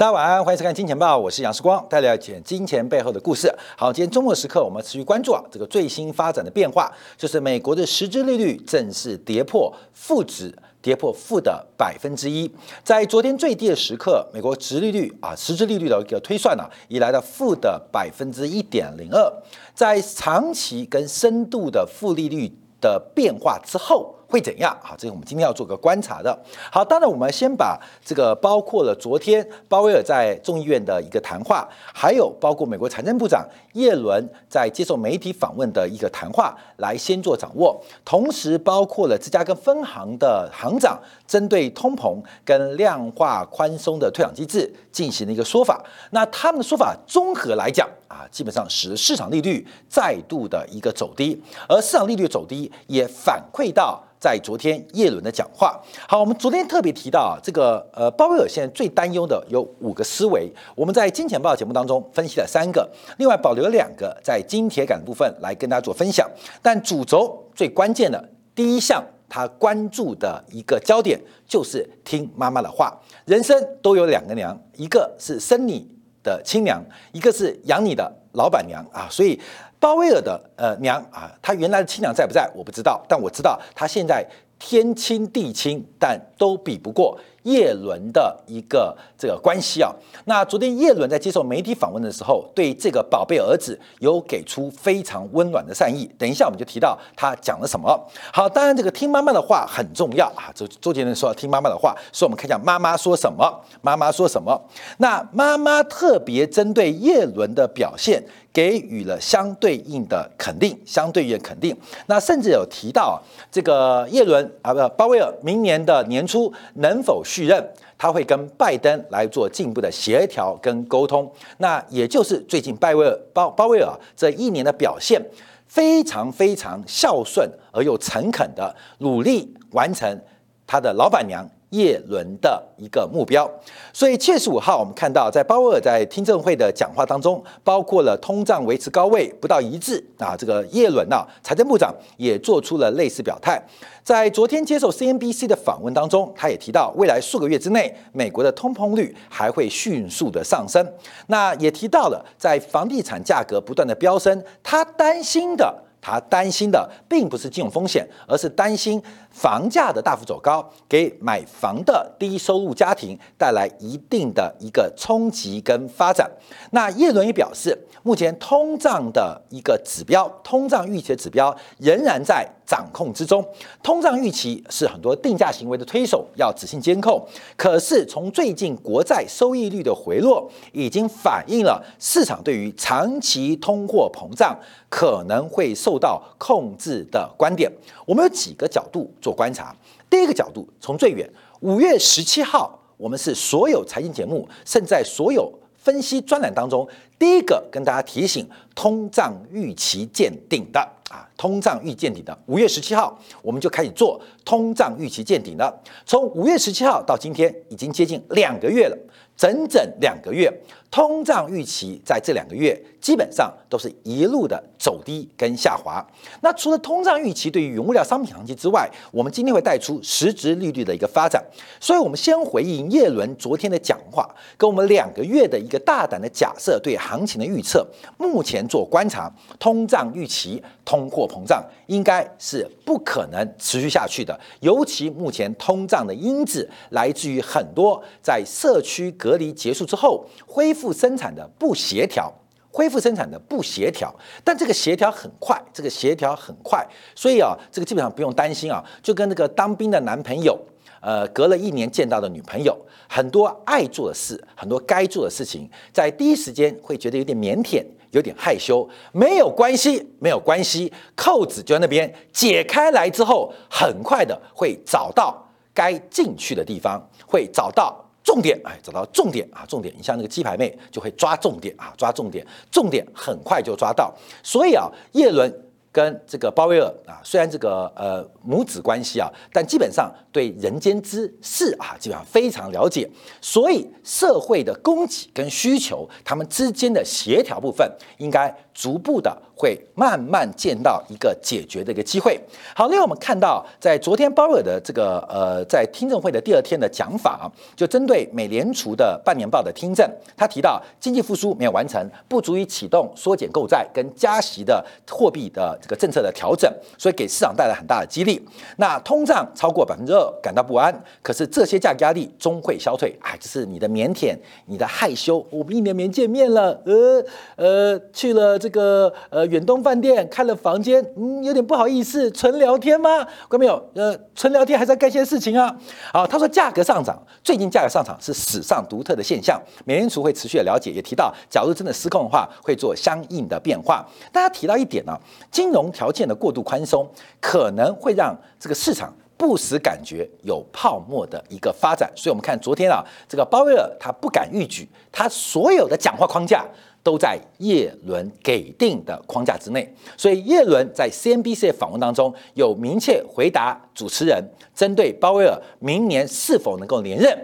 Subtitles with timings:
[0.00, 3.54] 大家晚安，欢迎收看《金钱报》，我是杨世光，带来讲金钱背后的故事。
[3.76, 12.50] 好，今天周末时刻，我们持续关注啊这个最新发展的变化，就是美国的实质利率正式跌破负值，跌破负的百分之一。
[12.82, 19.30] 在昨天最低的时刻，美国直利率啊实质利率的一个推算呢、已来到负的百分之一点零二。
[19.74, 24.14] 在长期跟深度的负利率的变化之后。
[24.30, 24.74] 会怎样？
[24.80, 26.38] 好，这是我们今天要做个观察的。
[26.70, 45.84] 好，当然我们先把这个包括了昨天鲍威尔在众议院的一个谈话，还有包括美国财政部长耶伦在接受媒体访问的一个谈话来先做掌握，同时包括了芝加哥分行的行长针对通膨跟量化宽松的退场机制进行了一个说法。
[46.10, 54.00] 那他们的说法综合来讲啊，基本上使市场利率再度的一个走低，而市场利率走低也反馈到。
[54.20, 68.22] 在昨天叶伦的讲话，好，我们昨天特别提到啊，这个呃鲍威尔现在最担忧的有五个思维，我们在金钱报节目当中分析了三个，另外保留了两个在金铁杆部分来跟大家做分享，但主轴最关键的
[68.54, 71.18] 第一项，他关注的一个焦点
[71.48, 75.88] 就是听妈妈的话，人生都有两个娘，一个是生你
[76.22, 78.84] 的亲娘，一个是养你的老板娘。
[78.92, 79.40] 啊，所以。
[79.80, 82.48] 鲍威尔的呃娘啊，他原来的亲娘在不在？
[82.54, 84.24] 我不知道，但我知道他现在
[84.58, 89.90] 天亲地亲，但都比不过叶伦的一个这个关系啊。
[90.24, 96.10] 那昨天叶伦在接受媒体访问的时候，对这个宝贝儿子有给出非常温暖的善意。
[96.18, 97.88] 等一下我们就提到他讲了什么。
[98.32, 100.52] 好，当然这个听妈妈的话很重要啊。
[100.54, 103.60] 周周杰伦说要听妈妈的话，所以我们看一下妈妈说什么。
[103.80, 104.60] 妈妈说什么？
[104.98, 108.22] 那妈妈特别针对叶伦的表现。
[108.52, 111.76] 给予了相对应的肯定，相对应的肯定。
[112.06, 117.64] 那甚至有提到这个叶伦啊，不，鲍威尔明年的年初能否续任，
[117.96, 121.30] 他会跟拜登来做进一步的协调跟沟通。
[121.58, 125.22] 那也就是最近拜威尔鲍鲍威尔这一年的表现，
[125.68, 130.20] 非常非常孝顺而又诚恳的努力完成
[130.66, 131.48] 他的老板娘。
[131.70, 133.48] 叶伦的一个目标，
[133.92, 143.60] 所以七月十五号，我们看到在鲍威尔在听证会的讲话当中，包括了通胀维持高位不到一致啊，这个叶伦啊，财政部长也做出了类似表态。
[144.02, 150.84] 在昨天接受 CNBC 的访问当中，他也提到，未来数个月之内，美国的通膨率还会迅速的上升。
[151.28, 155.84] 那也提到了，在房地产价格不断的飙升，他担心的。
[156.00, 166.30] 他担心的并不是金融风险，而是担心房价的大幅走高，给买房的低收入家庭带来一定的一个冲击跟发展。
[166.70, 173.44] 那叶伦也表示，目前通胀的一个指标，通胀预期的指标仍然在掌控之中。
[173.82, 177.20] 通胀预期是很多定价行为的推手要仔细监控。
[177.56, 184.56] 可是从最近国债收益率的回落，已经反映了市场对于长期通货膨胀。
[184.88, 187.70] 可能会受到控制的观点，
[188.04, 189.72] 我们有几个角度做观察。
[190.10, 196.84] 第一个角度，从最远，五月十七号，我们是所有财经节目，甚至在所有分析专栏当中，
[197.20, 198.44] 第一个跟大家提醒
[198.74, 202.38] 通胀预期见顶的啊，通胀预见顶的。
[202.46, 205.76] 五月十七号，我们就开始做通胀预期见顶了。
[206.06, 208.96] 从五月十七号到今天，已经接近两个月了，
[209.36, 210.48] 整整两个月。
[210.88, 216.04] 通胀预期在这两个月基本上都是一路的走低跟下滑。
[216.40, 221.40] 那除了通胀预期对于原物料商品行情之外，我们今天会带出实质利率的一个发展。
[221.78, 227.86] 所以，我们先回应叶伦昨天的讲话，跟我们两个月的一个大胆的假设对行情的预测。
[228.18, 230.60] 目前做观察，通胀预期、
[231.00, 234.38] 通货膨胀应该是不可能持续下去的。
[234.60, 240.90] 尤其目前通胀的因子来自于很多在社区隔离结束之后恢复。
[241.00, 242.30] 生产的不协调，
[242.70, 244.14] 恢复生产的不协调，
[244.44, 250.58] 但这个协调很快，这个协调很快，所以啊，这个基本上不用担心啊，就跟那个当兵的男朋友，
[251.00, 252.76] 呃，隔了一年见到的女朋友，
[253.08, 265.36] 很多爱做的事，很多该做的事情，在第一时间会觉得有点腼腆，有点害羞，没有关系，没有关系，扣子就在那边，解开来之后，很快的会找到
[265.74, 268.04] 该进去的地方，会找到。
[268.22, 269.64] 重点，哎，找到重点啊！
[269.66, 274.14] 重点，你像那个鸡排妹就会抓重点啊，抓重点，重点很快就抓到。
[274.42, 275.50] 所以啊，叶伦
[275.92, 283.10] 跟这个鲍威尔啊，虽然这个呃母子关系啊，但基本上对人间之事啊，基本上非常了解。
[283.40, 289.36] 所以社会的供给跟需求，他们之间的协调部分，应该逐步的。
[289.60, 292.40] 会慢慢见到一个解决的一个机会。
[292.74, 297.44] 好，另外我们看到，在昨天鲍尔的这个呃，在听证会的第二天的讲法啊，
[297.76, 308.42] 就针对美联储的半年报的听证，他提到经济复苏没有完成，不足以启动缩减购债跟加息的货币的这个政策的调整，所以给市场带来很大的激励。
[308.78, 310.90] 那通胀超过百分之二，感到不安。
[311.20, 313.14] 可是这些价格压力终会消退。
[313.20, 314.34] 哎，这是你的腼腆，
[314.64, 315.44] 你的害羞。
[315.50, 317.22] 我们一年没见面了，呃
[317.56, 319.49] 呃，去了这个呃。
[319.50, 323.26] 远东饭店开了房间，嗯，有点不好意思，纯聊天吗？
[323.48, 323.90] 看没有？
[323.94, 325.76] 呃，纯聊天还是要干些事情啊。
[326.12, 329.60] 好，他说价格上涨，最近价格上涨是史上独特的现象。
[329.84, 334.06] 美联储会持续的了解，也提到，假如真的失控的话，会做相应的变化。
[334.32, 335.18] 大家提到一点呢，
[335.50, 337.04] 金融条件的过度宽松，
[337.40, 342.08] 可能会让这个市场不时感觉有泡沫的一个发展。
[342.14, 346.64] 所以，我们看昨天啊，这个鲍威尔他不敢预举，他所有的讲话框架。
[347.02, 354.42] 都在叶伦给定的框架之内，所以叶伦在 CNBC 的访问当中有明确回答主持人
[354.74, 357.38] 针对鲍威尔明年是否能够连任，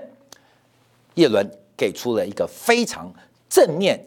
[1.14, 3.12] 叶伦给出了一个非常
[3.48, 3.98] 正面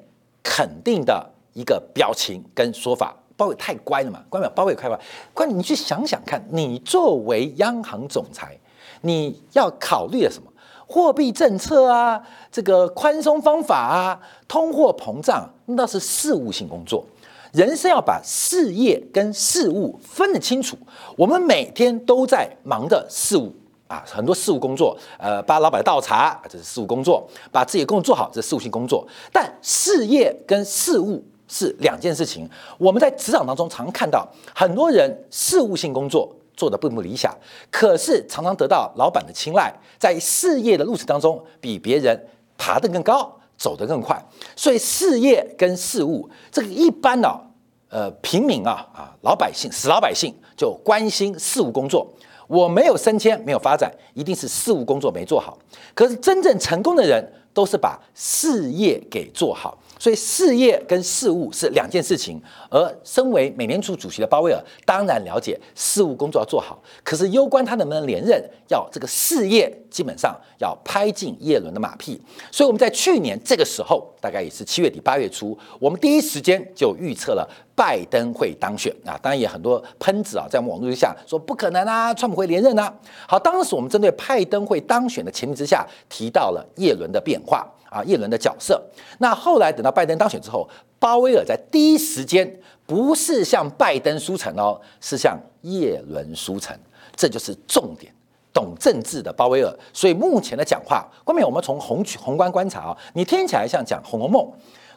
[0.44, 3.16] 肯定的一个表情跟说法。
[3.36, 5.00] 鲍威尔太乖了嘛，乖没鲍威尔开玩
[5.34, 8.58] 乖，你去想想看，你作为央行总裁，
[9.02, 10.49] 你要考虑的什么？
[10.92, 12.20] 货币政策啊，
[12.52, 17.06] 这个宽松方法啊，通货膨胀，那是事务性工作。
[17.52, 20.76] 人生要把事业跟事务分得清楚。
[21.16, 23.54] 我们每天都在忙的事务
[23.88, 29.08] 啊，很多事务工作，呃，帮老板倒茶，这是事务工作；把自己的工作做好，这是事务性工作。
[29.32, 32.50] 但事业跟事务是两件事情。
[32.80, 36.36] 我们在职场当中常看到很多人事务性工作。
[36.60, 37.34] 做的并不理想，
[37.72, 42.28] 可是常常得到老板的青睐，在事业的路程当中比别人
[42.58, 44.22] 爬得更高，走得更快。
[44.58, 47.40] 所以事业跟事务，这个一般呢，
[47.88, 52.06] 呃，平民啊啊，老百姓死老百姓就关心事务工作。
[52.48, 55.58] 我没有升迁，没有发展，一定是事务工作没做好。
[55.94, 59.78] 可是真正成功的人，都是把事业给做好。
[60.00, 72.20] 所以事业跟事务是两件事情，而身为美联储主席的鲍威尔当然了解事务工作要做好，可是攸关他能不能连任，要这个事业基本上要拍进耶伦的马屁。
[72.50, 77.46] 所以我们在去年这个时候，大概也是七月底八月初，我们第一时间就预测了
[77.80, 82.94] 拜登会当选啊，当然也很多喷子啊在网络之下说不可能啊，川普会连任啊。
[83.26, 87.66] 好，当时我们针对拜登会当选的前提之下，提到了叶伦的变化。
[87.90, 88.80] 啊，叶伦的角色。
[89.18, 92.48] 那后来等到拜登当选之后，鲍威尔在第一时间
[92.86, 96.78] 不是向拜登输诚哦，是向叶伦输诚，
[97.16, 98.14] 这就是重点。
[98.54, 104.44] 懂政治的鲍威尔，所以目前的讲话，关面我们从宏宏观观察啊，你听起来像讲《红楼梦》。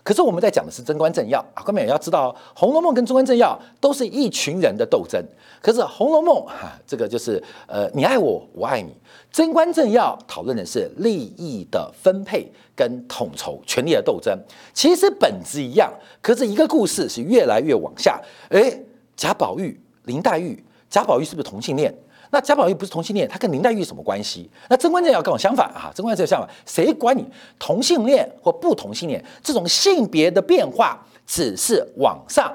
[0.04, 5.24] 可是我们在讲的是贞观政要啊，各位也要知道，《红楼梦》跟贞观政要都是一群人的斗争。
[5.60, 8.92] 可是《红楼梦》哈，这个就是呃，你爱我，我爱你。
[9.30, 14.36] 贞观政要讨论的是利益的分配跟统筹、权力的斗争，
[14.74, 15.92] 其实本质一样。
[16.20, 18.20] 可是一个故事是越来越往下。
[18.50, 18.76] 哎，
[19.16, 21.94] 贾宝玉、林黛玉，贾宝玉是不是同性恋？
[22.32, 24.50] 那贾宝玉不是同性恋，他跟林黛玉什么关系？
[24.70, 27.22] 那贞观政要跟我相反啊，贞观政要相反，谁管你
[27.58, 29.22] 同性恋或不同性恋？
[29.42, 32.50] 这种性别的变化只是网上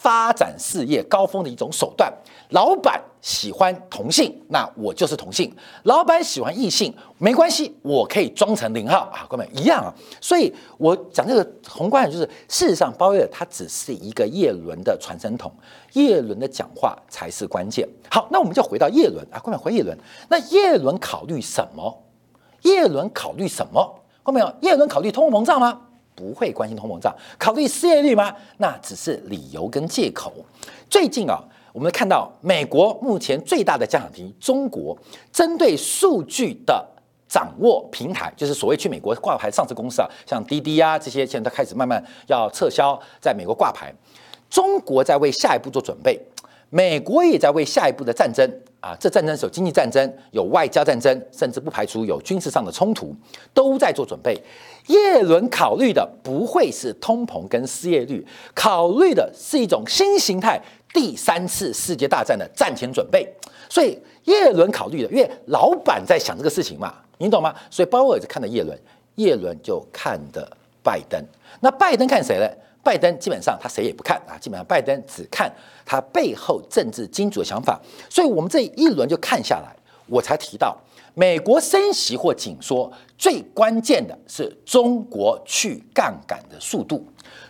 [0.00, 2.12] 发展事业高峰的一种手段。
[2.50, 5.50] 老板喜欢同性，那我就是同性；
[5.82, 9.92] 老板喜欢异性，没关系，我可以装成零号啊，各位一样啊。
[10.20, 15.52] 所以我讲这个宏观就是，事实上鲍威尔他只是一个叶伦的传声筒。
[15.94, 17.86] 叶伦的讲话才是关键。
[18.08, 19.98] 好，那我们就回到叶伦啊，各位回叶伦。
[20.28, 22.04] 那叶伦考虑什么？
[22.62, 23.94] 叶伦考虑什么？
[24.22, 25.82] 后面有叶伦考虑通货膨胀吗？
[26.18, 27.14] 不会关心通膨胀。
[27.38, 28.34] 考虑失业率吗？
[28.56, 30.32] 那只是理由跟借口。
[30.90, 31.40] 最近啊，
[31.72, 34.98] 我们看到美国目前最大的加强题，中国
[35.32, 36.84] 针对数据的
[37.28, 43.94] 掌握平台，就是所谓去美国挂牌上市公司啊，像滴滴啊这些，现在都开始慢慢要撤销在美国挂牌。
[44.50, 46.18] 中国在为下一步做准备，
[46.70, 53.14] 美国也在为下一步的战争啊，这战争是有经济战争，有外交战争，甚至不排除有军事上的冲突，
[53.52, 54.42] 都在做准备。
[54.88, 60.60] 耶伦考虑的不会是通膨跟失业率，考虑的是一种新形态
[60.92, 63.26] 第三次世界大战的战前准备。
[63.70, 67.54] 所以耶伦考虑的，因为老板在想这个事情嘛，你懂吗？
[67.70, 68.78] 所以鲍威尔就看的耶伦，
[69.16, 70.50] 耶伦就看的
[70.82, 71.22] 拜登。
[71.60, 72.48] 那拜登看谁呢？
[72.82, 75.52] 拜登基本上他谁也不看啊，基本上拜登只看
[75.84, 77.78] 他背后政治金主的想法，
[78.08, 79.76] 所以我们这一轮就看下来，
[80.06, 80.74] 我才提到
[81.14, 87.04] 美国升息或紧缩最关键的是中国去杠杆的速度，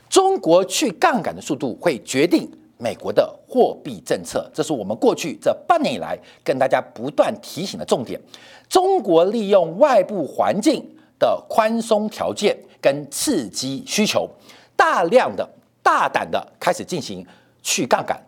[0.08, 8.20] 中国去杠杆的速度会决定美国的货币政策，这是我们过去这半年以来跟大家不断提醒的重点。
[8.68, 10.84] 中国利用外部环境
[11.18, 14.28] 的宽松条件跟刺激需求，
[14.76, 15.48] 大量的、
[15.82, 17.26] 大胆的开始进行
[17.62, 18.18] 去杠杆、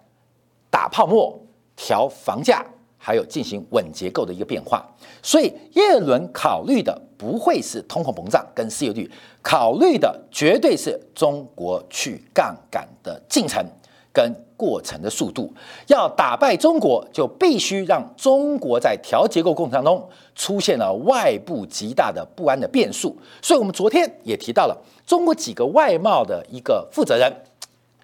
[0.68, 1.38] 打泡沫、
[1.76, 2.64] 调房价，
[3.02, 4.86] 还有进行稳结构的一个变化。
[5.22, 9.10] 所以，耶伦考虑的不会是通货膨胀跟失业率，
[9.42, 13.64] 考虑的绝对是中国去杠杆的进程
[14.12, 15.52] 跟过程的速度。
[15.86, 23.16] 要打败中国，就必须让中国在调结构过程当中出现了外部极大的不安的变数。
[23.42, 24.76] 所以，我们昨天也提到了
[25.06, 27.30] 中国几个外贸的一个负责人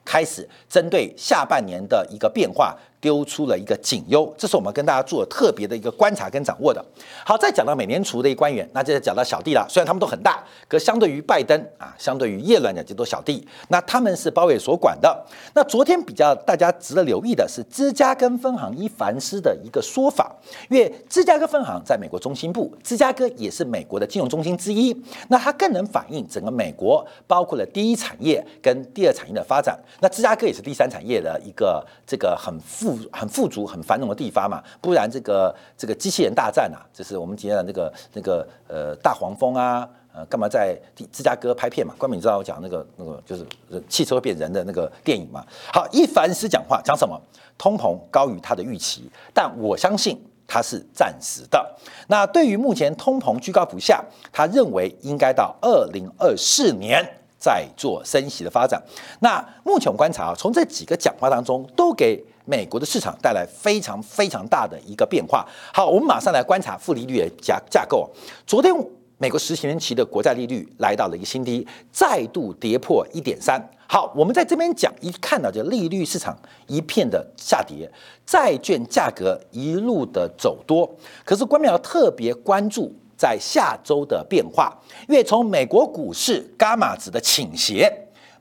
[0.05, 2.77] 开始针对下半年的一个变化。
[3.07, 6.85] 丢出了一个警忧，这是我们跟大家做特别的一个观察跟掌握的。
[7.25, 9.65] 好，再讲到美联储的一官员，那就讲到小弟了。
[9.71, 13.47] 虽然他们都很大，可相对于拜登啊，相对于耶伦讲就都小弟。
[13.69, 15.25] 那他们是包伟所管的。
[15.55, 20.35] 那昨天比较大家值得留意的是芝加哥分行伊凡斯的一个说法，
[20.69, 24.93] 因为芝加哥分行在美国中心部，芝加哥也是美国的金融中心之一。
[25.29, 29.79] 那它更能反映整个美国，包括了第一产业跟第二产业的发展。
[30.01, 32.96] 那芝加哥也是第三产业的一个这个很富。
[33.13, 40.79] 很富足、很繁荣的地方嘛，不然这个这个机器人大战啊，就是我们今天的那个那个呃大黄蜂啊，呃干嘛在
[41.13, 41.95] 芝加哥拍片嘛？
[41.99, 43.47] 关明知道我讲那个那个就是
[43.89, 45.45] 汽车变人的那个电影嘛？
[45.73, 47.21] 好，一凡斯讲话讲什么？
[47.59, 51.77] 通膨高于他的预期，但我相信他是暂时的。
[52.09, 57.05] 那对于目前通膨居高不下，他认为应该到二零二四年。
[57.39, 58.83] 再做升息的发展，
[59.21, 65.47] 那目前观察啊，从这几个讲话当中，都给美国的市场带来非常非常大的一个变化。
[65.75, 68.11] 好，我们马上来观察负利率的架架构。
[68.47, 68.73] 昨天
[69.19, 73.63] 美国十年期的国债利率来到了一个新低，再度跌破一点三。
[73.87, 76.35] 好，我们在这边讲，一看到这利率市场
[76.67, 77.91] 一片的下跌，
[78.25, 80.89] 债券价格一路的走多，
[81.25, 82.95] 可是官媒要特别关注。
[83.19, 87.91] 在下周的变化，因为从美国股市伽马值的倾斜，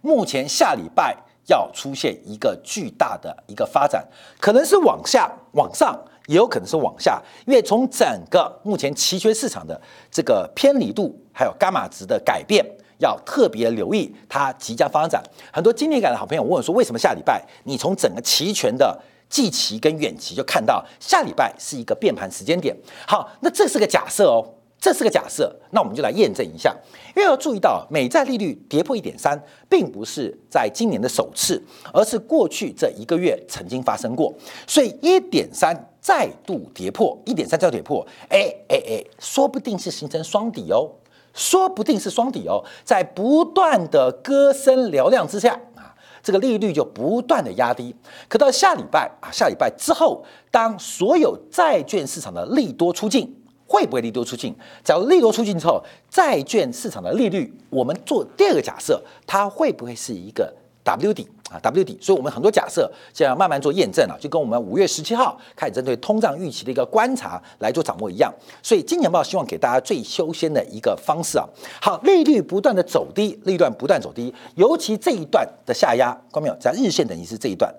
[0.01, 1.15] 目前下礼拜
[1.48, 4.08] 要出现一个巨大的一个发展，
[4.40, 5.96] 可能是往下、往上，
[6.28, 7.22] 也有可能是往下。
[7.46, 9.80] 因为从整个目前期权市场的
[10.12, 12.66] 这个偏离度，还有伽马值的改变，
[12.98, 15.22] 要特别留意它即将发展。
[15.54, 19.00] 很多经典感的好朋友问我说：“为什么下礼拜你从整个期权的
[19.30, 22.75] 季期跟远期就看到下礼拜是一个变盘时间点？”
[23.08, 24.54] 好，那这是个假设哦。
[24.86, 26.72] 这是个假设，那我们就来验证一下。
[27.15, 29.36] 因为要注意到，美债利率跌破一点三，
[29.68, 31.60] 并不是在今年的首次，
[31.92, 34.32] 而是过去这一个月曾经发生过。
[34.68, 40.92] 所以一点三再度跌破，一点三再跌破，哎哎哎，说不定是形成双底哦，
[41.34, 47.96] 说不定是双底哦，在不断的歌声嘹亮之下啊，这个利率就不断的压低。
[48.30, 53.36] 可到下礼拜啊，下礼拜之后，当所有债券市场的利多出尽。
[53.75, 54.55] 会不会利多出尽？
[54.86, 68.34] 假如利多出尽之后，债券市场的利率，我们做第二个假设，它会不会是一个 W 底啊？W 底，所以我们很多假设现在慢慢做验证了，就跟我们五月十七号开始针对通胀预期的一个观察来做掌握一样。
[68.63, 71.46] 所以金钱豹希望给大家最优先的一个方式啊。
[71.82, 76.55] 好，利率不断的走低，利率不断走低，尤其这一段的下压，看到没有？
[76.62, 77.70] 在日线等于是这一段，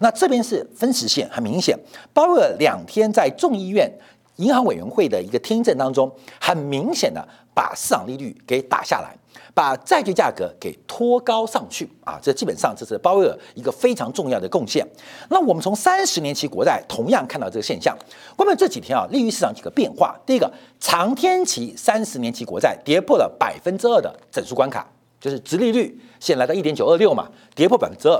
[0.00, 1.78] 那这边是分时线，很明显，
[2.12, 3.90] 包括两天在众议院。
[4.36, 6.10] 银行委员会的一个听证当中，
[6.40, 9.14] 很明显的把市场利率给打下来，
[9.52, 12.18] 把债券价格给拖高上去啊！
[12.22, 14.86] 这基本上这是鲍威尔一个非常重要的贡献。
[15.28, 17.96] 那我们从三十年期国债同样看到这个现象。
[18.34, 20.18] 关于这几天啊，利率市场几个变化。
[20.24, 24.86] 第一个，长天期三十年期国债跌破了百分之二的整数关卡，
[25.20, 28.18] 就是直利率现在来到一点九二六嘛，跌破百分之二。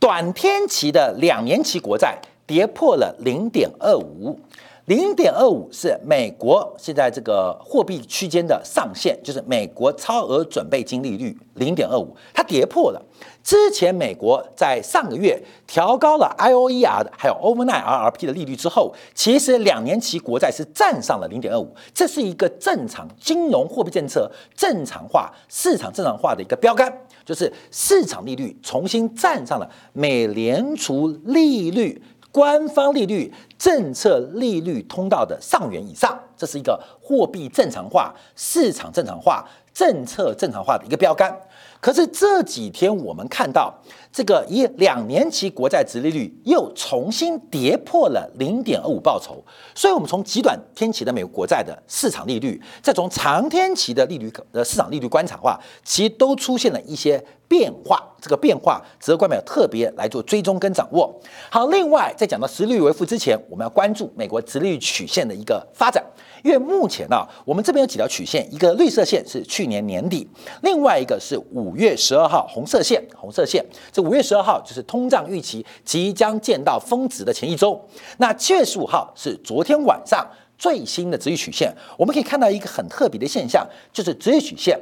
[0.00, 4.38] 短天期的两年期国债跌破了零点二五。
[4.86, 13.02] 零点二五是美国现在这个货币区间的上限，就是美国超额准备金利率零点二五，它跌破了。
[13.42, 26.92] 之前美国在上个月调高了 I O E R 的还有 Overnight R R P 的利率之后，其实两年期国债是站上了零点二五，这是一个正常金融货币政策正常化、市场正常化的一个标杆，
[27.24, 32.02] 就是市场利率重新站上了美联储利率。
[32.34, 41.32] 官方利率、政策利率通道的上缘以上，这是一个货币正常化、市场正常化、政策正常化的一个标杆。
[41.80, 43.72] 可是这几天我们看到，
[44.10, 49.40] 这个以两年期国债殖利率又重新跌破了零点二五报酬，
[49.72, 57.24] 所以我们从极短天期的美国国债的市场利率，再从长天期的利率呃市场利率观察的话，其实都出现了一些
[57.54, 58.02] 变化。
[58.20, 61.14] 这个变化值得官媒特别来做追踪跟掌握。
[61.50, 66.02] 好，另外在讲到实利率为负之前，我们要关注美国殖利率曲线的一个发展。
[66.42, 70.26] 因为目前呢，我们这边有几条曲线，一个绿色线是去年年底，
[70.62, 77.78] 另外一个是五月十二号红色线，红色线，这五月十二号就是通胀预期即将见到峰值的前一周，
[78.16, 84.78] 那七月十五号是昨天晚上最新的直率曲线，我们可以看到一个很特别的现象，就是直率曲线，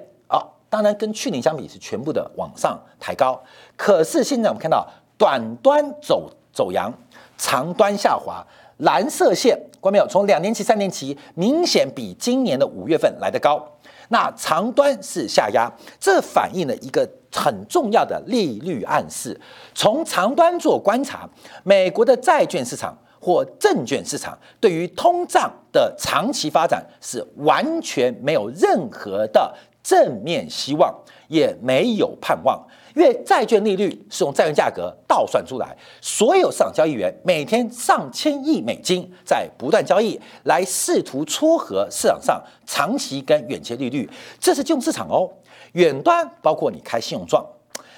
[0.72, 3.38] 当然跟去年相比是全部的往上抬高，
[3.76, 4.88] 可是现在我们看到
[5.18, 6.90] 短端走走阳，
[7.36, 8.42] 长端下滑。
[8.78, 10.06] 蓝色线，关没有？
[10.08, 13.62] 从两年期、三年期明显比今年的五月份来得高。
[14.08, 19.38] 那长端是下压，这反映了一个很重要的利率暗示。
[19.74, 21.28] 从长端做观察，
[21.62, 30.94] 美国的债券市场或证券市场对于通胀的长期发展是完全没有任何的正面希望，
[31.28, 32.62] 也没有盼望。
[32.94, 44.08] 因为债券利率是用债券价格倒算出来，所有市场交易员每天上千亿美金在不断交易，来试图撮合市场上长期跟远期利率，
[44.38, 45.30] 这是金融市场哦。
[45.72, 47.42] 远端包括你开信用状。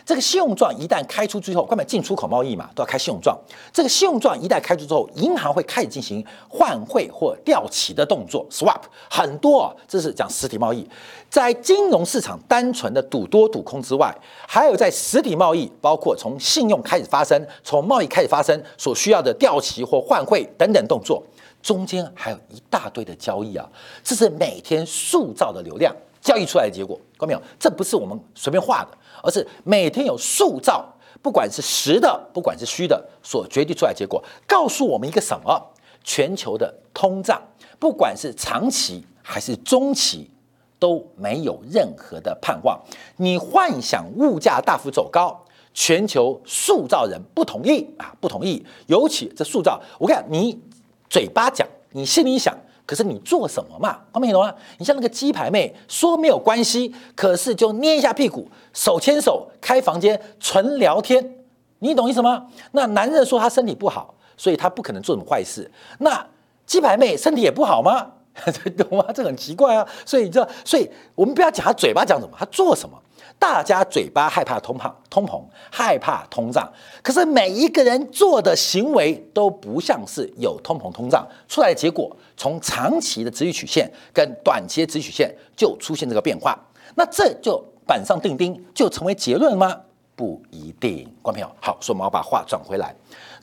[0.07, 3.39] 这个信用状一旦开出之后，关门进出口贸易嘛，都要开信用状。
[3.73, 9.73] 这个信用状一旦开出之后，银行会开始进行换汇或调期的动作，swap 很多啊。
[9.89, 10.87] 这是讲实体贸易，
[11.31, 14.15] 在金融市场单纯的赌多赌空之外，
[14.47, 21.23] 还有在实体贸易，包括从信用开始发生，从贸易开始发生所需要的调期或换汇等等动作，
[21.63, 23.67] 中间还有一大堆的交易啊。
[24.03, 27.43] 这是每天塑造的流量交易出来的结果，没有？
[27.59, 28.89] 这不是我们随便画的。
[29.23, 30.87] 而是每天有塑造，
[31.23, 35.71] 不管是实的，不管是虚的，所决定出来结果，告诉我们一个什么？
[36.03, 37.41] 全球的通胀，
[37.79, 40.31] 不管是长期还是中期，
[40.79, 42.79] 都没有任何的盼望。
[43.17, 48.63] 你幻想物价大幅走高，全球塑造人不同意啊，不同意。
[48.89, 50.61] 尤其这塑造，我看你
[51.09, 52.55] 嘴巴讲，你心里想。
[52.87, 53.99] 可是你做什么嘛？
[54.13, 54.55] 听懂吗？
[54.79, 61.37] 你像那个鸡排妹说没有关系，可是就捏一下屁股，手牵手开房间纯聊天，
[61.79, 62.47] 你懂意思吗？
[62.73, 65.71] 那男人说他身体不好，所以他不可能做什么坏事。
[65.99, 66.27] 那
[66.67, 68.13] 鸡排妹身体也不好吗？
[68.77, 69.07] 懂吗？
[69.15, 69.87] 这很奇怪啊。
[70.05, 73.01] 所以你知道，所以我们不要讲他嘴巴讲什么，他做什么。
[73.37, 82.17] 大家嘴巴害怕通膨，通膨害怕通胀，可是每一个人做的行为都不像是有通膨通胀出来的结果。
[82.37, 86.57] 从长期的直率曲线跟短期的直曲线就出现这个变化，
[86.95, 89.81] 那这就板上钉钉，就成为结论吗？
[90.15, 91.05] 不一定。
[91.21, 92.95] 观众朋友，好，所以我们要把话转回来，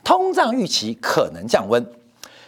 [0.02, 1.86] 通胀预期可能降温。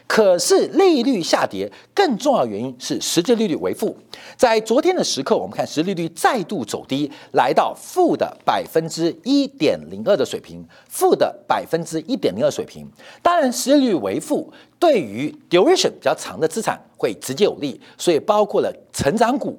[0.06, 3.96] 可是利率下跌更重要原因是实际利率为负，
[4.36, 12.86] 在昨天的时刻，我们看实际利率再度走低，来到负的百分之一点零二的水平，负的百分之一点零二水平。
[13.22, 19.58] 当然，实际利率为负对于 duration 比较长的资产会直接有利，所以包括了成长股，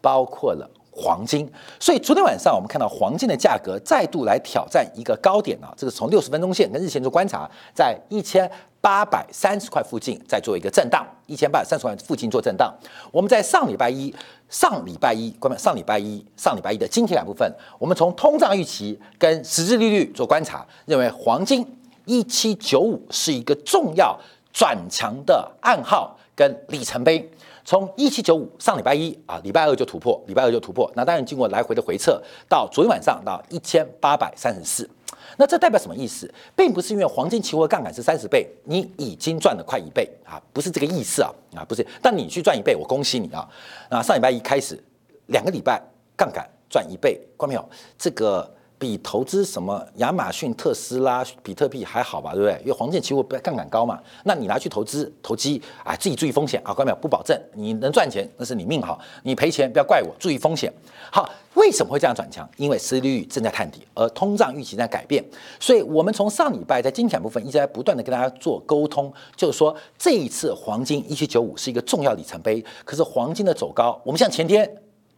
[0.00, 1.48] 包括了黄金。
[1.78, 8.50] 所以昨天晚上我们看到黄金的价格再度来挑战一个高点啊，这个从六十分钟线跟日线做观察，在一千。
[8.84, 12.70] 八百三十块附近再做一个震荡，一千八百三十块附近做震荡。
[13.10, 14.14] 我们在上礼拜一、
[14.50, 21.66] 上礼拜一，关门上礼拜一、上礼拜一的今天两部分，我们从通胀预期跟实质利率做观察，认为黄金
[22.04, 24.14] 一七九五是一个重要
[24.52, 27.26] 转强的暗号跟里程碑。
[27.64, 30.92] 从一七九五上礼拜一啊，礼拜二就突破，礼拜二就突破。
[30.94, 34.90] 那当然经过来回的回撤，到昨天晚上到一千八百三十四。
[35.36, 36.32] 那这代表什么意思？
[36.56, 41.86] 并不是因为黄金期货杠杆是三十倍，你已经赚了快一倍啊，不是这个意思啊啊，不是。
[42.02, 43.48] 但你去赚一倍，我恭喜你啊！
[43.90, 44.82] 那，上礼拜一开始，
[45.26, 45.82] 两个礼拜
[46.16, 47.68] 杠杆赚一倍，关没有？
[47.98, 48.48] 这个。
[48.84, 52.60] 比投资什么亚马逊、特斯拉、比特币还好吧，对不对？
[52.60, 53.98] 因为黄金期货杠杆高嘛。
[54.24, 56.98] 那你拿去投资投机啊，自己注意风险啊，关没有？
[57.00, 59.00] 不保证你能赚钱，那是你命好。
[59.22, 60.70] 你赔钱不要怪我，注意风险。
[61.10, 62.46] 好，为什么会这样转强？
[62.58, 65.24] 因为失利率正在探底，而通胀预期在改变。
[65.58, 72.62] 所以我们从上礼拜在金钱部分一直在不断的跟大家做沟通，就是说这一次黄金一七九五是一个重要里程碑。
[72.84, 74.70] 可是黄金的走高，我们像前天。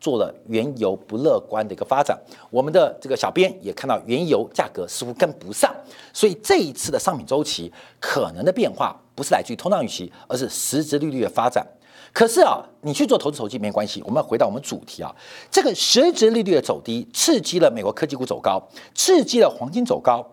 [0.06, 2.16] 做了原油不乐观的一个发展，
[2.48, 5.74] 我们的这个小编也看到原油价格似乎跟不上，
[6.12, 11.66] 所以这一次的商品周期可能的变化不是来自于通胀预期，而是实质利率的发展。
[12.12, 14.00] 可是啊，你去做投资投机没关系。
[14.06, 15.12] 我们回到我们主题啊，
[15.50, 18.62] 这个实质利率的走低，刺激了美国科技股走高，
[18.94, 20.24] 刺激了黄金走高。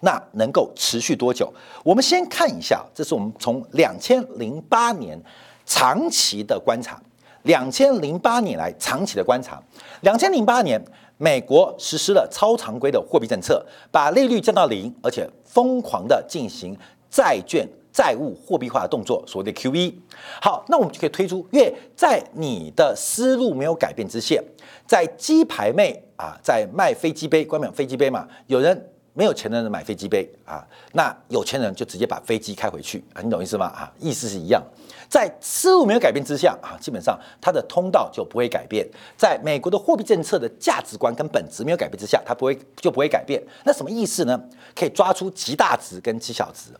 [0.00, 1.50] 那能够持续多久？
[1.82, 5.18] 我们先看一下，这是我们从两千零八年
[5.64, 7.00] 长期的观察，
[7.46, 9.60] 两千零八年来长期的观察。
[10.02, 10.80] 两千零八年，
[11.16, 16.76] 美国实施了超常规的货币政策，把利率降到零，而且疯狂的进行
[17.08, 19.94] 债券债务货币化的动作，所谓的 QE。
[20.42, 24.42] 好，那我们就可以推出，因为在你的思路没有改变之下，
[24.86, 28.90] 在鸡排妹啊，在卖飞机杯，关门飞机杯嘛，有人。
[29.16, 33.66] 没有钱的人买飞机杯啊，那有钱人就直接把飞机开回去，你懂意思吗？
[33.68, 34.62] 啊，意思是一样，
[35.08, 38.86] 在思路没有改变之下啊，基本上它的通道就不会改变。
[39.16, 43.42] 在美国的货币政策的价值观跟本质没有改变之下，它不会就不会改变。
[43.64, 44.38] 那什么意思呢？
[44.74, 46.70] 可以抓出极大值跟极小值。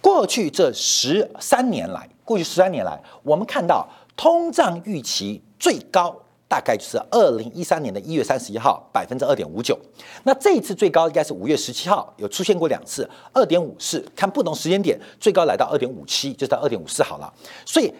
[0.00, 6.16] 过去这十三年来，过去十三年来，我们看到通胀预期最高。
[6.48, 9.78] 大概就是二零一三年的一月三十一号，百分之二点五九。
[10.24, 17.32] 那这一次最高应该是五月十七号，有出现过两次二点五四，看不同时间点，最高来到二点五七，就到二点五四好了。
[17.64, 17.92] 所以。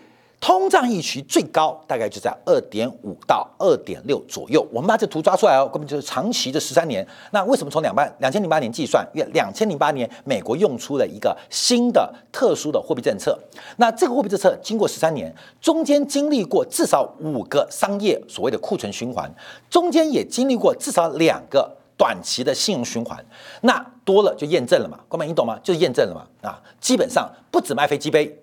[0.46, 4.64] 通胀预期最高大概就在二点五到二点六左右。
[4.72, 7.04] 我们把这图抓出来哦，根本就是长期的十三年。
[7.32, 9.04] 那为什么从两万两千零八年计算？
[9.12, 13.36] 因为两千零八年美国用出了一个新的特殊的货币政策。
[13.78, 19.28] 那这个货币政策经过十三年，中间经历过至少五个商业所谓的库存循环，
[19.68, 23.18] 中间也经历过至少两个短期的信用循环。
[23.62, 24.96] 那多了就验证了嘛？
[25.08, 25.58] 哥们，你懂吗？
[25.64, 26.48] 就是验证了嘛？
[26.48, 28.40] 啊，基本上不止卖飞机杯。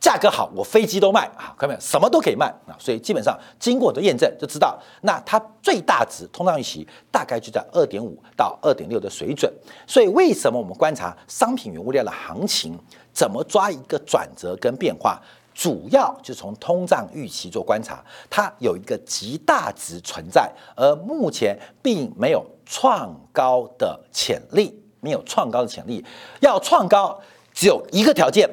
[0.00, 1.80] 价格好，我飞机都卖啊，看到没有？
[1.80, 9.52] 什么都可以卖啊，所以基本上经过我的验证就知道，那它最大值通胀预期大概就在二点五到二点六的水准。
[9.86, 12.78] 所以为什么我们观察商品原物料的行情，
[13.12, 15.20] 怎么抓一个转折跟变化，
[15.54, 26.02] 主要就从通胀预期做观察，它有一个极大值存在，而目前并没有创高的潜力，没有创高的潜力，
[26.40, 27.20] 要创高
[27.52, 28.48] 只有一个条件。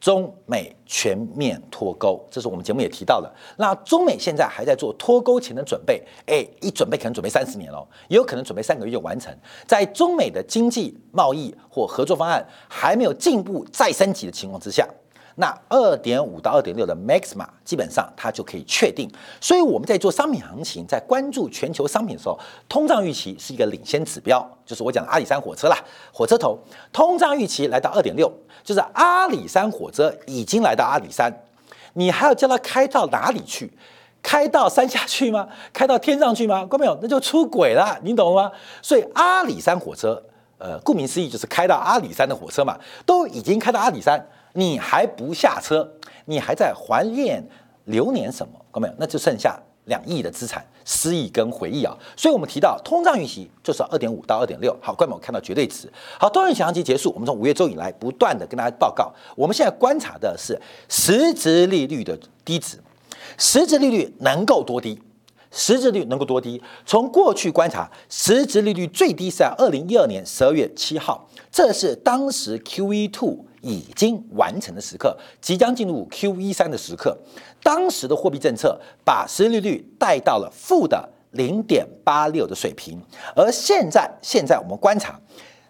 [0.00, 3.30] 中美全面脱钩，这是我们节目也提到的。
[3.58, 9.30] 那中美现在还在做脱钩前的准备，哎，一准备可能准备三十年了，也有可能准备三个月就完成。
[9.66, 14.88] 在中美的经济贸易或合作方案还没有进一步再升级的情况之下。
[15.40, 25.76] 那二点五到二点六的 max 嘛基本上它就可以确定，所以我们在做商品行情，在关注全球商品的时候，通胀预期是一个领先指标，就是我讲的阿里山火车啦，
[26.12, 26.58] 火车头
[26.92, 28.30] 通胀预期来到二点六，
[28.62, 31.32] 就是阿里山火车已经来到阿里山，
[31.94, 33.72] 你还要叫它开到哪里去？
[34.22, 35.48] 开到山下去吗？
[35.72, 36.66] 开到天上去吗？
[36.70, 36.98] 看没有？
[37.00, 38.52] 那就出轨了，你懂了吗？
[38.82, 40.22] 所以阿里山火车，
[40.58, 44.22] 呃，顾名思义就是开到阿里山的火车嘛，都已经开到阿里山。
[44.54, 45.88] 你还不下车，
[46.24, 47.42] 你还在怀念
[47.84, 48.52] 流年什么？
[48.72, 48.94] 看到没有？
[48.98, 51.96] 那就剩下两亿的资产，失忆跟回忆啊。
[52.16, 54.76] 所以我们提到通胀预期就是二点五到二点六。
[54.80, 55.90] 好，各位，我看到绝对值。
[56.18, 62.78] 好，多元行情结束，我们从五月周以来不断的跟大家报告，我们现在观察的是实质利率的低值，
[63.38, 65.00] 实质利率能够多低？
[65.50, 66.62] 实质率能够多低？
[66.86, 73.44] 从过去观察，实质利率最低是在二零一二年十二月七号，这是当时 Q E two。
[73.60, 77.16] 已经完成的时刻，即将进入 Q E 三的时刻。
[77.62, 83.00] 当时的货币政策把实际利率带到了负的零点八六的水平，
[83.36, 85.20] 而现在，现在我们观察，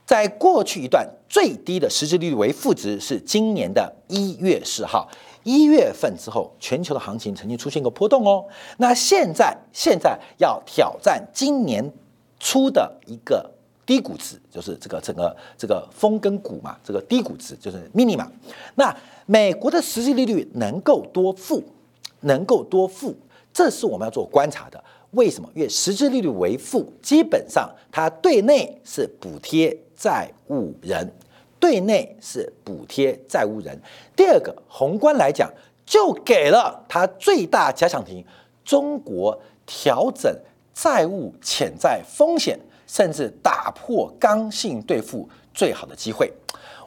[0.06, 5.08] 在过去一段最低的实质利率为负值是今年的一月四号，
[5.42, 8.44] 一月份之后，全球的行情曾经出现过波动哦。
[8.78, 11.92] 那现在，现在要挑战今年
[12.38, 13.50] 初的一个。
[13.90, 18.30] 低估值就是这个整个这个风跟谷嘛，这个低估值就是 mini 嘛。
[18.76, 21.60] 那美国的实际利率能够多负，
[22.20, 23.12] 能够多负，
[23.52, 24.80] 这是我们要做观察的。
[25.10, 25.50] 为什么？
[25.56, 31.12] 因为实际利率为负，基本上它对内是补贴债务人，
[31.58, 33.76] 对内是补贴债务人。
[34.14, 35.50] 第二个，宏观来讲，
[35.84, 38.24] 就给了它最大假想敌——
[38.64, 40.32] 中国调整
[40.72, 42.56] 债务潜在风险。
[42.92, 46.28] 甚至打破刚性兑付最好的机会。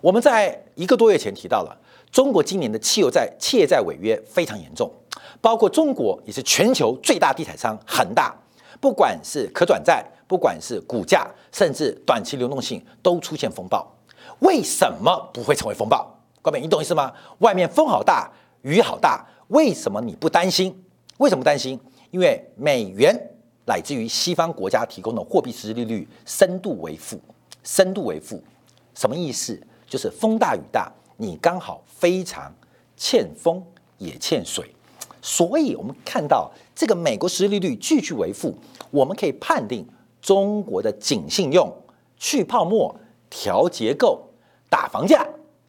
[0.02, 1.78] 我们在一个多月前提到了，
[2.12, 4.92] 中国今年的汽油债、企业债违约非常严重，
[5.39, 8.36] 包括中国也是全球最大地产商恒大，
[8.82, 13.89] 不管是可转债，不管是股价，甚至短期流动性都出现风暴。
[14.39, 16.06] 为什么不会成为风暴？
[16.42, 17.13] 各位，你懂意思吗？
[17.39, 18.30] 外面风好大，
[18.63, 20.84] 雨好大，为什么你不担心？
[21.20, 21.80] 为什么担心？
[22.12, 23.30] 因为美元。
[23.65, 27.19] 乃至于西方国家提供的货币实际利率深度为负，
[27.63, 28.41] 深度为负，
[28.93, 29.60] 什么意思？
[29.88, 32.54] 就是风大雨大，你刚好非常
[32.97, 33.63] 欠风
[33.97, 34.73] 也欠水，
[35.21, 38.58] 所以我们看到这个美国实际利率继续为负，
[38.89, 39.88] 我们可以判定
[40.21, 41.71] 中国的紧信用、
[42.17, 42.93] 去泡沫、
[43.30, 44.28] 调结构、
[44.69, 45.28] 打房价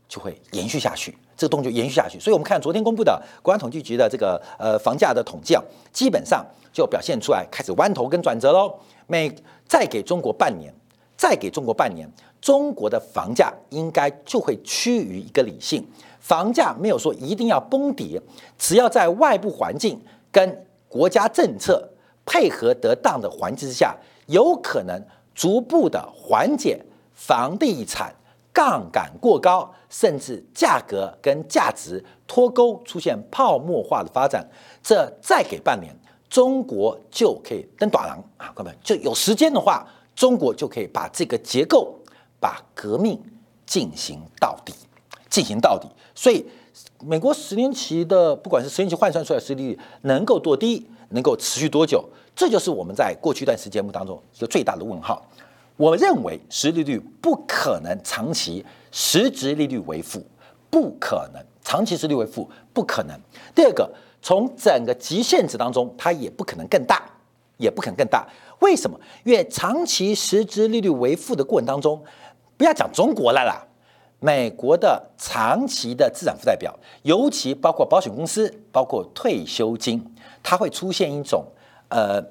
[0.09, 2.18] 就会延续下去，这个动作延续下去。
[2.18, 8.75] 所以我们看昨天公布的国安统计局的这个呃房价的统计啊，基本上就表现出来开始弯头跟转折喽。
[9.07, 9.35] 每
[9.66, 10.73] 再给中国半年，
[11.16, 12.09] 再给中国半年。
[12.40, 15.83] 中国的房价应该就会趋于一个理性，
[16.20, 18.20] 房价没有说一定要崩跌，
[18.59, 19.99] 只要在外部环境
[20.31, 21.88] 跟国家政策
[22.27, 25.03] 配合得当的环境之下，有可能
[25.35, 26.79] 逐步的缓解
[27.14, 28.14] 房地产
[28.55, 34.49] 杠杆过高，甚至价格跟价值脱钩，出现泡沫化的发展。
[34.83, 35.95] 这再给半年，
[36.31, 39.87] 中国就可以登短廊啊，各位就有时间的话，
[40.17, 41.99] 中国就可以把这个结构。
[42.40, 43.19] 把革命
[43.64, 44.75] 进行到底，
[45.31, 45.88] 进行到底。
[46.14, 46.45] 所以，
[47.03, 52.05] 美国十年期的不管是十年期换算出来的利率能够多低，能够持续多久，
[52.37, 55.27] 这就是我们在过去一段时间目当中一个最大的问号。
[55.77, 60.25] 我认为实利率不可能长期实质利率为负，
[60.71, 63.19] 不可能长期实利率为负，不可能。
[63.55, 67.03] 第二个，从整个极限值当中，它也不可能更大，
[67.57, 68.27] 也不可能更大。
[68.61, 68.99] 为什么？
[69.25, 72.03] 因为长期实质利率为负的过程当中。
[72.57, 73.67] 不要讲中国了啦，
[74.21, 80.01] 美国的长期的资产负债表，尤其包括保险公司、包括退休金，
[80.41, 81.45] 它会出现一种
[81.89, 82.23] 呃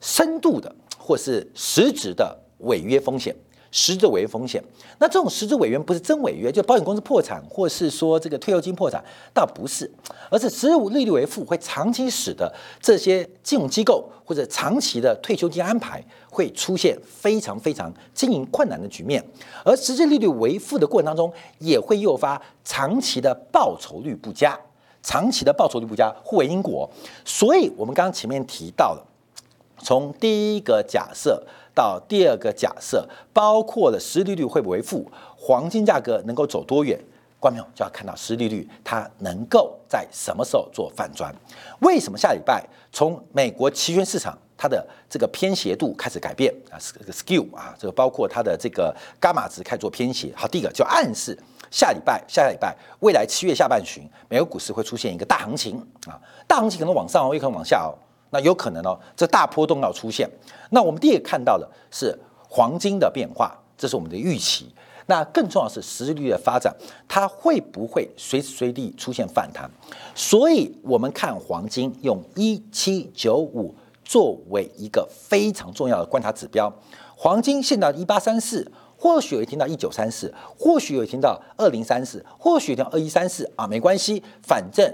[0.00, 3.34] 深度的或是实质的违约风险。
[3.76, 4.62] 实质违约风险，
[5.00, 9.90] 那这种实质违约不是真违约，就保险公司破产，或是说这个退休金破产，倒不是，
[10.30, 19.20] 而是实物利率为负，会长期使得这些金融机构或者长期的退休金安排会出现非常非常经营困难的局面，
[19.64, 24.56] 而实质利率为负的过程当中，也会诱发长期的报酬率不佳，
[25.02, 26.88] 长期的报酬率不佳互为因果，
[27.24, 29.04] 所以我们刚刚前面提到了，
[29.78, 31.44] 从第一个假设。
[31.74, 36.98] 到第二个假设，包括了实利率会不会负，黄金价格能够走多远，
[37.40, 41.34] 观众就要看到实利率它能够在什么时候做反转。
[41.80, 46.78] 为什么下礼拜从美国期权市场它的这个偏斜度开始改变啊？
[46.80, 50.32] 这个 skew 啊，这个包括它的这个伽马值开始做偏斜。
[50.36, 51.36] 好，第一个就暗示
[51.72, 56.14] 下礼拜、下下礼拜未来七月下半旬，美国股市会出现一个大行情啊，
[56.46, 57.98] 大行情可能往上哦，也可能往下哦。
[58.34, 60.28] 那有可能哦，这大波动要出现。
[60.70, 62.18] 那我们第一个看到的是
[62.48, 64.74] 黄金的变化，这是我们的预期。
[65.06, 66.74] 那更重要是实际率的发展，
[67.06, 69.70] 它会不会随时随地出现反弹？
[70.16, 76.72] 所以我们看黄金用一七九五作为一个非常重要的观察指标。
[77.14, 78.68] 黄金现在一八三四，
[78.98, 84.92] 或许会听到一九三四，或许会听到二零三四，或许听到二一三四啊，没关系，反正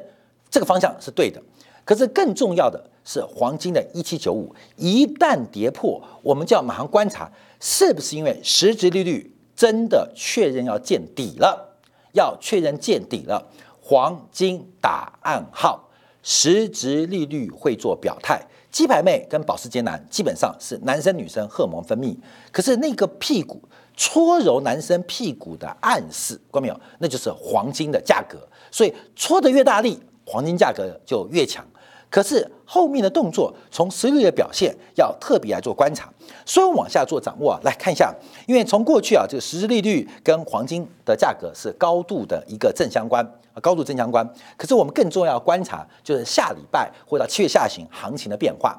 [0.51, 1.41] 这个方向是对的。
[1.85, 11.77] 可是更重要的是，黄金的一七九五一旦跌破，我们就要马上观察，是不是因为实质利率真的确认要见底了？
[12.13, 13.45] 要确认见底了，
[13.83, 15.89] 黄金打暗号，
[16.23, 18.41] 实质利率会做表态。
[18.71, 22.17] 鸡排妹跟保时捷男基本上是男生女生荷尔蒙分泌，
[22.53, 23.61] 可是那个屁股
[23.97, 26.81] 搓揉男生屁股的暗示，关没有？
[27.01, 28.39] 那就是黄金的价格，
[28.71, 31.67] 所以搓得越大力，黄金价格就越强。
[32.11, 36.13] 可是后面的动作，从实力的表现要特别来做观察，
[36.45, 38.13] 所以往下做掌握啊，来看一下，
[38.49, 43.25] 因为从过去啊，这个实质利率跟黄金的价格是高度的一个正相关，
[43.63, 44.29] 高度正相关。
[44.57, 48.77] 可是我们更重要观察就是下礼拜或到七月下旬行情的变化。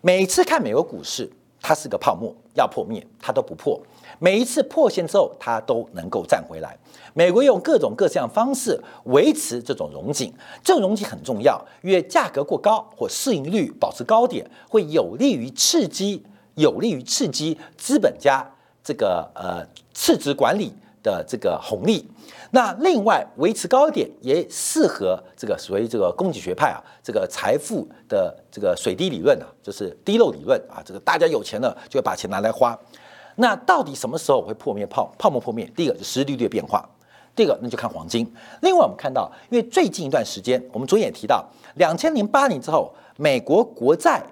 [0.00, 1.30] 每次看美国股市，
[1.60, 3.78] 它是个泡沫，要破灭它都不破。
[4.18, 6.76] 每一次破线之后，它都能够站回来。
[7.14, 18.44] 美国用各种各样方式维持这种融景，这种融景很重要，因为价格过高或市盈率保持高点，会有利于刺激，有利于刺激资本家
[18.82, 20.72] 这个呃市值管理
[21.02, 22.08] 的这个红利。
[22.54, 32.78] 那另外维持高点也适合这个所谓这个供给学派啊，这个财富的这个水滴理论啊，就是滴漏理论啊，这个大家有钱了就会把钱拿来花。
[33.36, 35.64] 那到底什么时候会破灭泡泡沫破灭？
[35.74, 36.88] 第一个是实利率的变化，
[37.34, 38.30] 第二个那就看黄金。
[38.60, 41.44] 另外我们看到，因为最近一段时间，我们昨天也提到，
[41.76, 44.22] 两千零八年之后，美国国债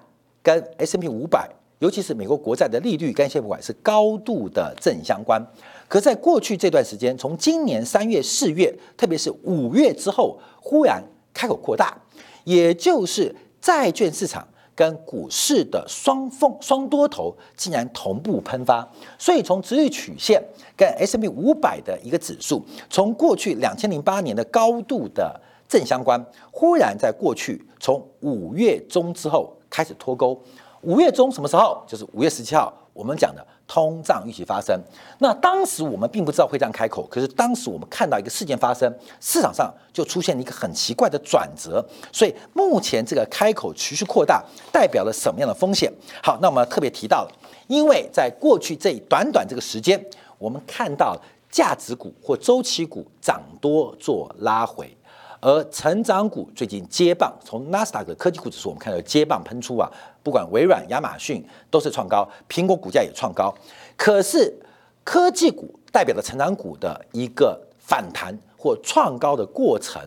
[0.43, 5.41] 跟 S M P 五百，尤其是美国国债的利率跟 S M P 五百是高度的正相关。
[5.87, 11.97] 可在过去这段时间，从今年三月、四月，特别是五月之后，忽然开口扩大，
[12.43, 14.47] 也就是债券市场。
[14.81, 18.83] 跟股市的双凤双多头竟然同步喷发，
[19.19, 20.43] 所以从直率曲线
[20.75, 25.39] 跟 S M 五百的一个指数，从过去两千零八年的高度的
[25.69, 26.19] 正相关，
[26.51, 30.41] 忽然在过去从五月中之后开始脱钩。
[30.81, 31.83] 五月中什么时候？
[31.85, 34.77] 就是五月十七号，我们讲的通胀预期发生。
[35.19, 41.81] 那当时我们并不知道会这样开口，可是当时我们看到一个事件发生，市场上就出现了一个很奇怪的转折。
[42.11, 45.89] 所以目前这个开口持续扩大，代表了什么样的风险？
[46.21, 47.31] 好，那我们特别提到了，
[47.67, 50.05] 因为在过去这短短这个时间，
[50.37, 51.17] 我们看到
[51.49, 54.93] 价值股或周期股涨多做拉回。
[55.41, 63.51] 而成长股最近接棒，从纳斯达克科技股指数，我们看到接棒喷出啊，不管微软、亚马逊都是创高，苹果股价也创高。
[63.97, 64.55] 可是
[65.03, 69.99] 科技股代表的成长股的一个反弹或创高的过程，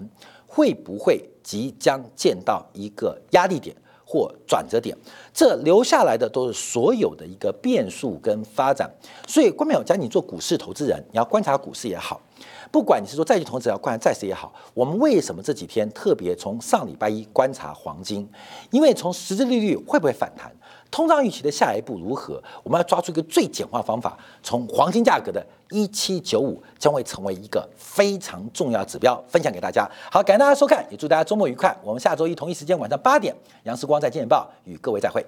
[0.47, 3.75] 会不会即将见到一个压力点
[4.07, 4.97] 或转折点？
[5.33, 8.89] 这留下来的都是所有的一个变数跟发展。
[9.27, 12.21] 所以，关淼讲，你做股市投资人，你要观察股市也好。
[12.75, 18.29] 不管你是说债券投资要观察债市也好，我们为什么这几天特别从上礼拜一观察黄金？
[18.73, 20.53] 因为从实质利率会不会反弹，
[20.91, 29.89] 通胀预期的下一步如何，我们要抓住一个最简化方法，从黄金价格的一七九五将会成为一个非常重要指标，分享给大家。
[30.11, 31.73] 好，感谢大家收看，也祝大家周末愉快。
[31.85, 33.33] 我们下周一同一时间晚上八点，
[33.63, 35.25] 杨时光在《金钱报》与各位再会。